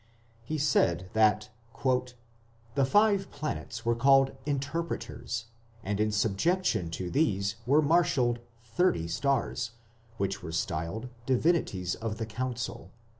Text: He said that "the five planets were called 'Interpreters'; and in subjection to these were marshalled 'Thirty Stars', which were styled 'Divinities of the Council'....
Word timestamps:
He 0.41 0.57
said 0.57 1.11
that 1.13 1.51
"the 1.85 2.85
five 2.85 3.29
planets 3.29 3.85
were 3.85 3.93
called 3.95 4.35
'Interpreters'; 4.47 5.45
and 5.83 5.99
in 5.99 6.11
subjection 6.11 6.89
to 6.89 7.11
these 7.11 7.57
were 7.67 7.83
marshalled 7.83 8.39
'Thirty 8.63 9.07
Stars', 9.07 9.73
which 10.17 10.41
were 10.41 10.53
styled 10.53 11.09
'Divinities 11.27 11.93
of 11.93 12.17
the 12.17 12.25
Council'.... 12.25 12.89